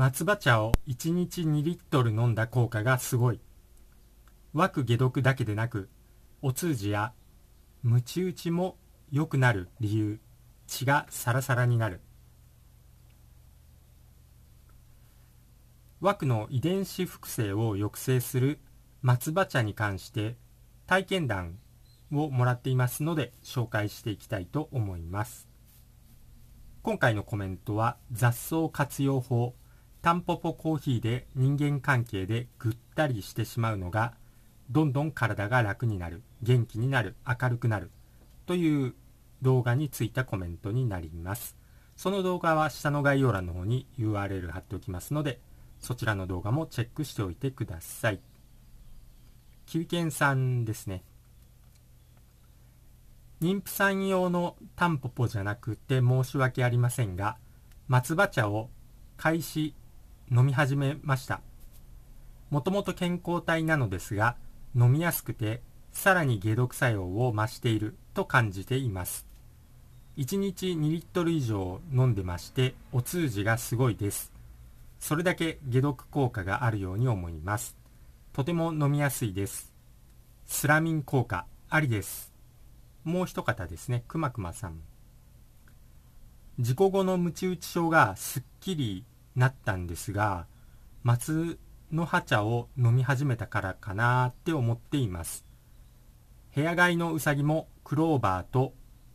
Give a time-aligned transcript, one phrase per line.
[0.00, 3.40] 松葉茶を1日2リットル飲んだ効果がすごい。
[4.54, 5.90] 湧く解毒だけでなく、
[6.40, 7.12] お通じや
[7.82, 8.78] ムチ打ちも
[9.12, 10.18] 良くなる理由、
[10.66, 12.00] 血がサラサラになる。
[16.00, 18.58] 枠の遺伝子複製を抑制する
[19.02, 20.38] 松葉茶に関して
[20.86, 21.58] 体験談
[22.10, 25.46] をもらっていますので紹介していきたいと思います
[26.82, 29.54] 今回のコメントは雑草活用法
[30.02, 34.14] タンポポコーヒーで人間関係でぐったりしてしまうのが
[34.70, 37.90] どんどん体が楽になる元気になる明るくなる
[38.46, 38.94] という
[39.42, 41.56] 動画についたコメントになります。
[41.96, 45.38] その動画は下の概要欄の方に URL 貼っておきますので
[45.80, 48.20] そちらの動画もチェックしておいてください。
[49.66, 51.04] キウケンさんですね。
[53.42, 57.36] 妊婦さん用のタンポポじゃなくて申し訳ありませんが
[57.88, 58.68] 松葉茶を
[59.16, 59.74] 開始
[60.30, 61.40] 飲み始めました。
[62.50, 64.36] もともと健康体なのですが
[64.76, 69.26] 飲みやすくてさらに解毒作用を増していると感じています。
[70.16, 74.32] 1日2リットル以上飲んでましてお通じがすごいです。
[74.98, 77.76] それだけ解毒効果があるように思います。
[78.32, 79.72] とても飲みやすいです。
[80.46, 82.32] スラミン効果ありです。
[83.02, 84.80] もう一方ですねくまくまさん。
[86.58, 89.04] 事故後のムチ打ち症がすっきり
[89.36, 90.46] なったんですが
[91.02, 91.58] 松
[91.92, 95.44] の葉茶を飲み始めたからかなって思っています。
[96.54, 98.74] 部屋飼いのうさぎもクローバーと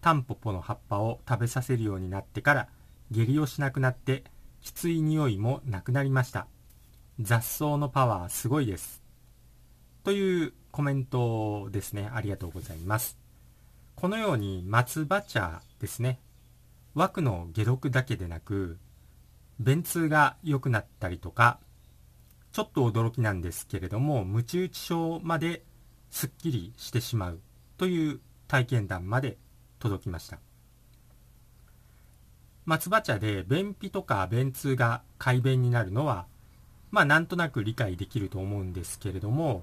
[0.00, 2.68] タンポポの葉っぱを食べさせるようになってから
[3.10, 4.24] 下痢をしなくなって
[4.60, 6.46] きつい匂いもなくなりました。
[7.20, 9.02] 雑草のパワーすごいです。
[10.04, 12.10] というコメントですね。
[12.12, 13.18] ありがとうございます。
[13.94, 16.20] このように松葉茶ですね。
[16.94, 18.78] 枠の解毒だけでなく
[19.60, 21.58] 便通が良くなったりとか
[22.52, 25.62] ちょっと驚きなんですけれどもムチ打ち症まで
[26.10, 27.40] すっきりしてしまう
[27.76, 29.36] という体験談まで
[29.78, 30.38] 届きました
[32.64, 36.26] 松葉茶で便秘とか便通が快便になるのは
[36.90, 39.62] まあなんとなく理解できると思うんですけれども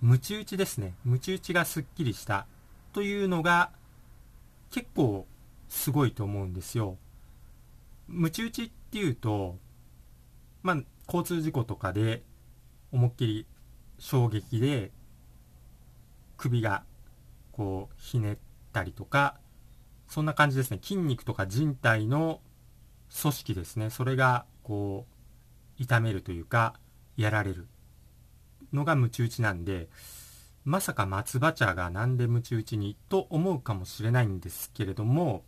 [0.00, 2.46] ムチ打ちですねムチ打ちがすっきりした
[2.92, 3.70] というのが
[4.70, 5.26] 結構
[5.68, 6.96] すごいと思うんですよ。
[8.08, 9.58] ムチ打ちっていうと、
[10.62, 12.22] まあ、交通事故とかで
[12.90, 13.46] 思いっきり
[13.98, 14.90] 衝撃で
[16.36, 16.84] 首が
[17.52, 18.38] こうひねっ
[18.72, 19.38] たりとか、
[20.08, 20.78] そんな感じですね。
[20.80, 22.40] 筋肉とか人体の
[23.20, 23.90] 組織ですね。
[23.90, 26.74] それがこう痛めるというか、
[27.16, 27.66] やられる
[28.72, 29.88] のがムチ打ちなんで、
[30.64, 35.44] まさか松葉茶がなんでムチ打ちにと思うかもしれないんですけれども、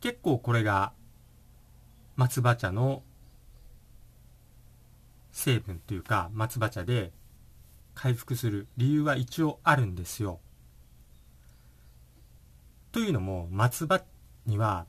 [0.00, 0.92] 結構これが
[2.18, 3.04] 松葉茶の
[5.30, 7.12] 成分というか松葉茶で
[7.94, 10.40] 回復する理由は一応あるんですよ。
[12.90, 14.02] というのも松葉
[14.46, 14.86] には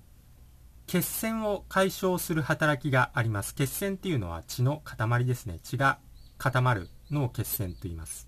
[0.88, 3.54] 血栓を解消する働きがあります。
[3.54, 5.60] 血栓っていうのは血の塊ですね。
[5.62, 6.00] 血が
[6.40, 8.28] 固まるのを血栓と言います。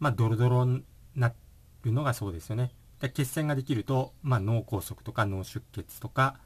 [0.00, 0.82] まあ、ドロドロに
[1.14, 1.32] な
[1.84, 2.72] るのがそうですよね。
[3.00, 6.40] で血栓ができると、まあ、脳梗塞とか脳出血とか、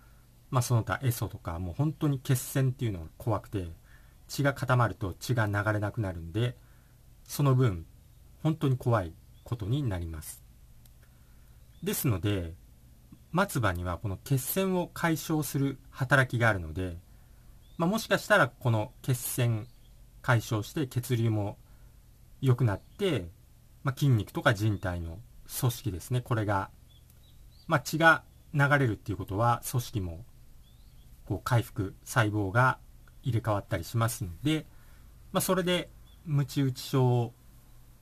[0.52, 3.66] まあ、その他エソとか、もう本当に血栓っていうのが怖くて、
[4.28, 6.56] 血が固まると血が流れなくなるんで、
[7.24, 7.86] その分、
[8.42, 9.14] 本当に怖い
[9.44, 10.44] ことになります。
[11.82, 12.52] ですので、
[13.30, 16.98] 松葉にはこの血栓を解消する働きがあるので、
[17.78, 19.66] まあ、もしかしたらこの血栓
[20.20, 21.56] 解消して血流も
[22.42, 23.24] 良くなって、
[23.84, 25.18] まあ、筋肉とか人体の
[25.60, 26.68] 組織ですねこれが、
[27.66, 30.24] まあ、血が流れるっていうことは組織も
[31.32, 32.76] こう回復細胞が
[33.22, 34.66] 入れ替わったりしますので、
[35.32, 35.88] まあ、それで
[36.26, 37.32] ムチ打ち症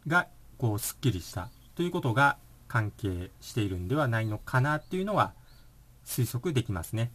[0.08, 0.26] が
[0.58, 5.32] こうすっきりしたということが関係しているんではないのかなっていうのは
[6.04, 7.12] 推測できますね。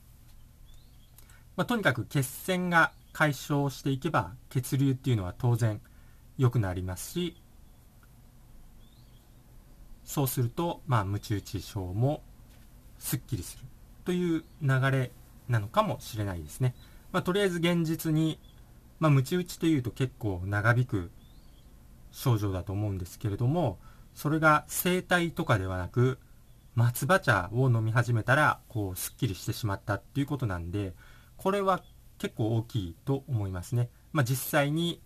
[1.57, 5.81] まあ、とにかく血栓が解消していけば血流っていうのは当然
[6.37, 7.35] 良くなりますし
[10.05, 12.23] そうすると、まあ、ムチ打ち症も
[12.99, 13.65] すっきりする
[14.05, 15.11] という流れ
[15.47, 16.75] なのかもしれないですね。
[17.11, 18.39] まあ、とりあえず現実に、
[18.99, 21.11] まあ、ムチ打ちというと結構長引く
[22.11, 23.77] 症状だと思うんですけれども、
[24.13, 26.17] それが生体とかではなく、
[26.75, 30.93] 松葉茶を飲み始めたら、こう、すっきりしてしまったっていうことなんで、
[31.37, 31.83] これは
[32.17, 33.89] 結構大きいと思いますね。
[34.13, 35.01] まあ、実際に、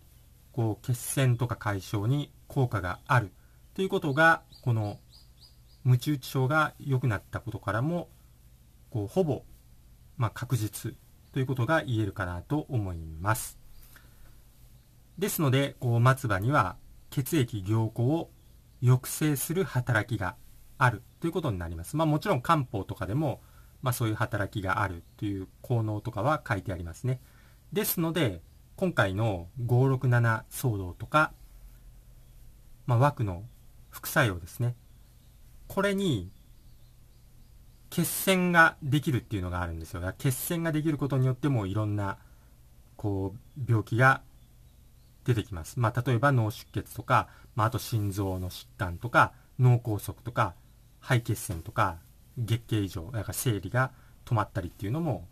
[0.52, 3.32] こう、血栓とか解消に効果がある
[3.74, 4.98] ということが、この、
[5.84, 8.08] ムチ打ち症が良くなったことからも、
[8.90, 9.44] こう、ほぼ、
[10.20, 10.94] まあ、確実
[11.32, 13.58] ということが言えるかなと思います。
[15.16, 16.76] ですので、こう松葉には
[17.08, 18.30] 血液凝固を
[18.82, 20.36] 抑制する働きが
[20.76, 21.96] あるということになります。
[21.96, 23.40] まあもちろん漢方とかでも、
[23.80, 27.22] まあそういう働きがあるという効能とかは書いてありますね。
[27.72, 28.42] ですので、
[28.76, 31.32] 今回の567騒動とか、
[32.84, 33.44] まあ枠の
[33.88, 34.76] 副作用ですね。
[35.66, 36.30] これに
[37.90, 40.02] 血栓ができるっていうのがあるんですよ。
[40.18, 42.18] 血栓ができることによってもいろんな
[42.96, 44.22] こう病気が
[45.24, 45.78] 出てきます。
[45.78, 50.54] まあ、例えば脳出血とか、まあ、あと心臓の疾患とか、脳梗塞とか、
[51.00, 51.98] 肺血栓とか、
[52.38, 53.90] 月経異常、だか生理が
[54.24, 55.26] 止まったりっていうのも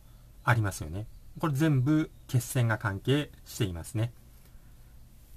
[0.45, 1.07] ありますよね。
[1.39, 4.13] これ全部血栓が関係していますね。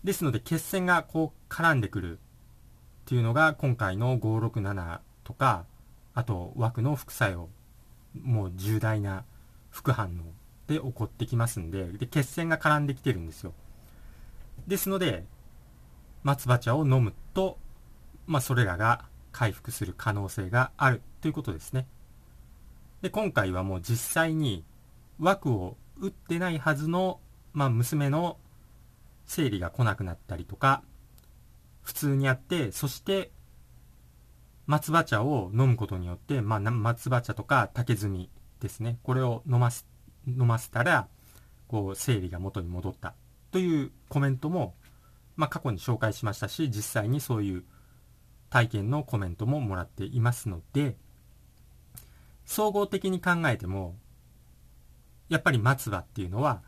[0.03, 2.21] ですので血栓がこう絡んでくるっ
[3.06, 5.65] ていうのが今回の567とか、
[6.13, 7.49] あと枠の副作用、
[8.21, 9.23] もう重大な
[9.69, 10.33] 副反応
[10.71, 13.53] で起こってきますんで、で血栓が絡んできてるんですよ。
[14.67, 15.25] ですので、
[16.23, 17.57] 松葉茶を飲むと、
[18.27, 21.87] まあ、それらが回復する可能性があるということですね。
[23.01, 24.63] で、今回はもう実際に
[25.19, 27.19] 枠を打ってないはずの、
[27.53, 28.37] まあ、娘の
[29.25, 30.83] 生理が来なくなったりとか、
[31.81, 33.31] 普通にあって、そして
[34.67, 38.27] 松葉茶を飲むことによって、まあ、松葉茶とか竹炭
[38.59, 38.99] ですね。
[39.03, 39.85] これを飲ます、
[40.27, 41.07] 飲ませたら、
[41.67, 43.15] こう、生理が元に戻った
[43.51, 44.75] というコメントも、
[45.35, 47.63] まあ、過去に紹介しましたし、実際にそういう
[48.49, 50.95] 体験のコメントももらっていますので、
[52.45, 53.95] 総合的に考えても、
[55.29, 56.61] やっぱり松葉っていうのは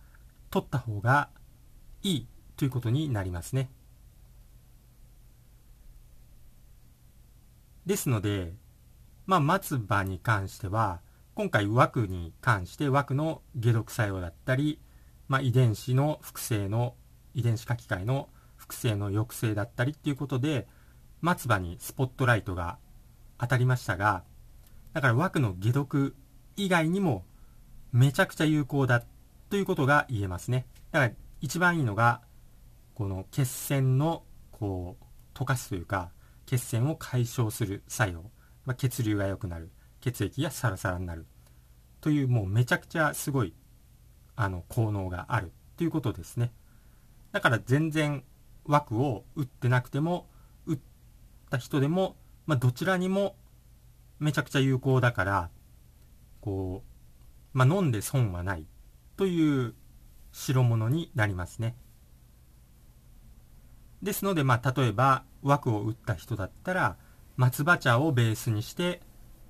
[0.50, 1.30] 取った方が
[2.02, 3.70] いいということになりますね。
[7.86, 8.54] ですので、
[9.26, 11.02] まあ、松葉に関しては、
[11.36, 14.80] 今回枠に関して枠の解毒作用だったり、
[15.28, 16.96] まあ、遺伝子の複製の、
[17.34, 20.68] 遺伝子書き換えの複製の抑制だったりっていうことで、
[21.22, 22.78] 松葉にスポットライトが
[23.38, 24.24] 当たりましたが、
[24.94, 26.16] だから枠の解毒
[26.56, 27.26] 以外にも
[27.92, 29.04] めちゃくちゃ有効だ
[29.50, 30.66] ということが言えますね。
[30.92, 32.22] だから一番いいのが、
[32.96, 36.12] この血栓のこう溶かすというか、
[36.46, 38.32] 血栓を解消する作用、
[38.66, 41.26] まあ、血流が良くなる、血液がサラサラになる。
[42.02, 43.54] というもうめちゃくちゃすごい
[44.36, 45.52] あの効能がある。
[45.78, 46.52] ということですね。
[47.32, 48.24] だから全然
[48.66, 50.28] 枠を打ってなくても、
[50.66, 50.80] 打っ
[51.50, 53.36] た人でも、まあ、どちらにも
[54.20, 55.50] めちゃくちゃ有効だから、
[56.42, 56.84] こ
[57.54, 58.68] う、まあ、飲んで損はない。
[59.16, 59.76] という
[60.32, 61.76] 代物になりますね。
[64.02, 66.98] ですので、まあ、例えば枠を打った人だったら、
[67.36, 69.02] 松葉茶をベースにして、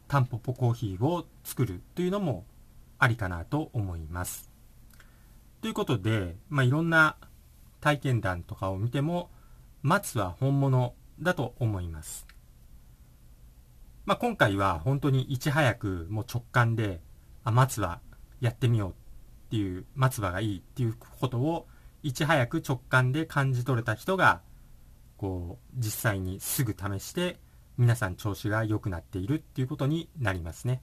[0.08, 2.46] タンポポコーヒーを作るというのも
[3.00, 4.50] ありかなと思います。
[5.62, 7.16] ということで、まあ、いろんな
[7.80, 9.30] 体験談とかを見ても、
[9.82, 12.28] 松は本物だと思います。
[14.06, 17.02] まあ、今回は本当にいち早くもう直感で、
[17.44, 18.02] あ、松は
[18.42, 18.94] やってみようっ
[19.50, 21.68] ていう、松葉がいいっていうことを
[22.02, 24.42] いち早く直感で感じ取れた人が、
[25.18, 27.40] こう、実際にすぐ試して、
[27.78, 30.82] 皆さん調子が良くなっているっていうことになりますね。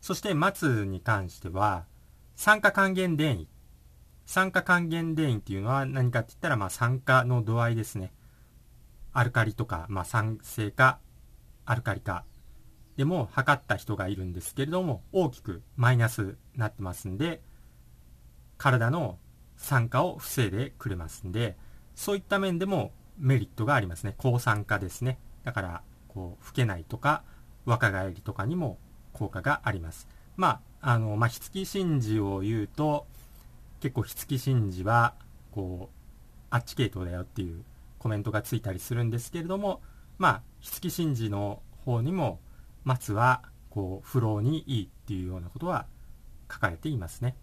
[0.00, 1.86] そして松に関しては、
[2.34, 3.48] 酸化還元電位
[4.26, 8.12] 酸化還元電位っていうのは何かって言ったら、まあ、酸化の度合いですね。
[9.12, 10.98] アルカリとか、まあ、酸性か、
[11.64, 12.24] アルカリか。
[12.96, 17.40] でも、測った人がいるんですけれども、大きくマイナスになってますんで、
[18.58, 19.18] 体の
[19.56, 21.56] 酸化を防いでくれますんで、
[21.94, 24.14] そういった面でもメリットがありますね。
[24.18, 25.18] 抗酸化ですね。
[25.44, 27.22] だから、こう、老けないとか、
[27.64, 28.78] 若返りとかにも
[29.12, 30.08] 効果があります。
[30.36, 33.06] まあ、あの、まあ、ひつき神事を言うと、
[33.80, 35.14] 結構、ひつき神事は、
[35.52, 35.96] こう、
[36.50, 37.64] あっち系統だよっていう
[37.98, 39.80] コメントがついたりするんですけれども、
[40.18, 42.40] まあ、ひつき神事の方にも、
[42.84, 45.86] 松は、こう、不老にいいっていうようなことは
[46.50, 47.36] 書かれていますね。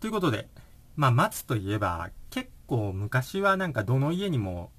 [0.00, 0.48] ということで、
[0.96, 4.70] まあ、松といえば、結構昔はなんかどの家にも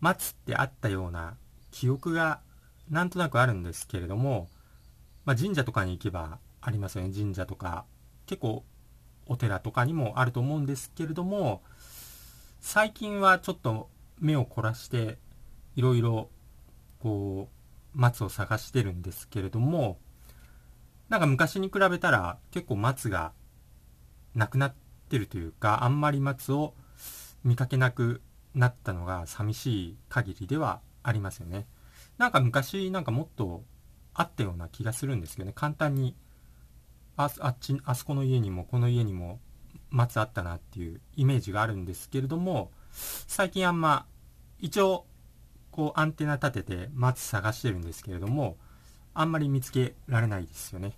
[0.00, 1.36] 松ってあったような
[1.70, 2.40] 記憶が
[2.88, 4.48] なんとなくあるんですけれども、
[5.26, 7.12] まあ、神社とかに行けばありますよね。
[7.14, 7.84] 神社とか
[8.24, 8.64] 結構
[9.26, 11.62] お寺とかにもあると思うんですけれども、
[12.60, 15.18] 最近はちょっと目を凝らして、
[15.74, 16.30] いろいろ、
[17.00, 17.50] こ
[17.94, 19.98] う、松を探してるんですけれども、
[21.08, 23.32] なんか昔に比べたら結構松が
[24.34, 24.74] なくなっ
[25.08, 26.74] てるというか、あんまり松を
[27.46, 28.20] 見かけなく
[28.54, 31.66] なったのが寂しい限りではありますよね。
[32.18, 33.62] なんか昔なんかもっと
[34.14, 36.16] あったような気がするんですけどね、簡単に
[37.16, 39.38] ああっちあそこの家にもこの家にも
[39.90, 44.06] 松あったなっていうイメージがあるんですけれども最近あんま
[44.58, 45.06] 一応
[45.70, 48.56] こうアンテナ立てて松探してるんですけれども
[49.14, 50.92] あんまり見つけられないですよね。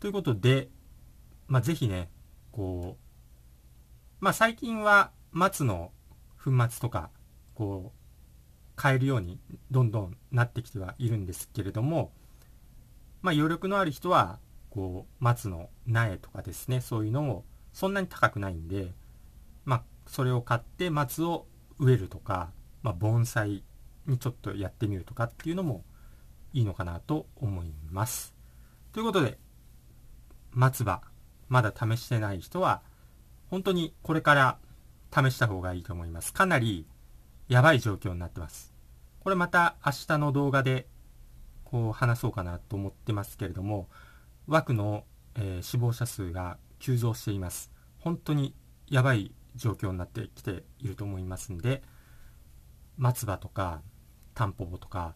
[0.00, 0.68] ということで、
[1.48, 2.10] まあ、ぜひね
[2.52, 3.05] こう
[4.20, 5.92] まあ最近は松の
[6.42, 7.10] 粉末とか
[7.54, 7.98] こう
[8.76, 9.38] 買えるように
[9.70, 12.12] どんどんなってきてはいるんですけれども
[13.22, 14.38] まあ余力のある人は
[14.70, 18.92] こう松の苗とかですねそういうのをそんなに高くないんで
[19.64, 21.46] まあそれを買って松を
[21.78, 22.50] 植えるとか、
[22.82, 23.64] まあ、盆栽
[24.06, 25.84] にちょっとやってみるとかっていうのも
[26.52, 28.34] いいのかなと思います。
[28.92, 29.38] ということで
[30.52, 31.02] 松葉
[31.48, 32.82] まだ試してない人は
[33.50, 34.58] 本当にこれから
[35.12, 36.32] 試した方がいいと思います。
[36.32, 36.86] かなり
[37.48, 38.74] やばい状況になってます。
[39.20, 40.86] これまた明日の動画で
[41.64, 43.88] こう話そうかなと思ってますけれども、
[44.46, 47.70] 枠の、えー、死亡者数が急増しています。
[47.98, 48.54] 本当に
[48.88, 51.82] やばい状況になってきていると思いますんで、
[52.96, 53.82] 松葉とか
[54.34, 55.14] タンポポとか、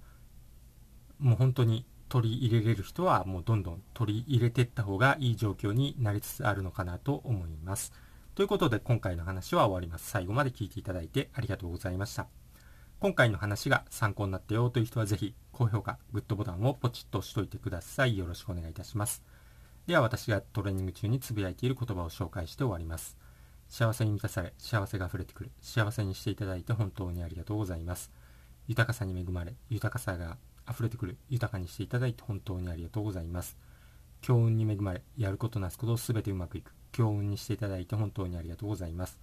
[1.19, 7.93] もう本当に取り入れれる人はもうどんどん取り入れていった方がいい状況になりつつあるのかなと思います。
[8.41, 10.09] ということで今回の話は終わります。
[10.09, 12.27] 最後まで聞いていただいてありがとうございました。
[12.99, 18.17] 今回の話が参考になったよという人はぜひ高評価、グッドボタンをポチッと押しといてください。
[18.17, 19.23] よろしくお願いいたします。
[19.87, 23.19] では私がトレーニング中につぶやいている言葉を紹介して終わります。
[23.69, 25.51] 幸せに満たされ、幸せが溢れてくる。
[25.61, 28.11] 幸せにしていただいて本当にありがとうございます。
[28.69, 31.19] 豊かさに恵まれ、豊かさが溢れてくる。
[31.29, 33.59] 豊かにしていただいて本当にありがとうございます。
[34.23, 36.73] 強運に恵まれ、やることなすことすべてうまくいく。
[36.93, 39.19] 強運にしていただいて本当にありがとうございます。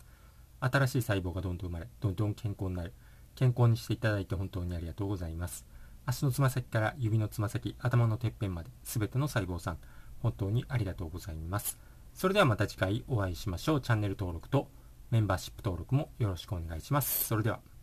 [0.59, 2.93] 新しい細胞がどんどん生まれ、どんどん健康になる。
[3.35, 5.65] 健康にしていただいて本当にありがとうございます。
[6.05, 9.77] 足のつま先から指のつま先、頭のてっぺんまで、すべての細胞さん、
[10.19, 11.77] 本当にありがとうございます。
[12.13, 13.81] それではまた次回お会いしましょう。
[13.81, 14.69] チャンネル登録と
[15.11, 17.25] メンバーシップ登録もよろしくお願いします。
[17.25, 17.76] それでは。